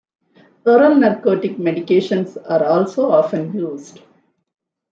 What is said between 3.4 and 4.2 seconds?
used.